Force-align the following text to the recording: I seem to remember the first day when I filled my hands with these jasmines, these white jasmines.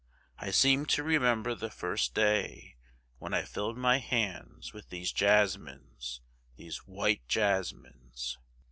I 0.39 0.49
seem 0.49 0.87
to 0.87 1.03
remember 1.03 1.53
the 1.53 1.69
first 1.69 2.15
day 2.15 2.75
when 3.19 3.35
I 3.35 3.43
filled 3.43 3.77
my 3.77 3.99
hands 3.99 4.73
with 4.73 4.89
these 4.89 5.11
jasmines, 5.11 6.21
these 6.55 6.77
white 6.87 7.21
jasmines. 7.27 8.39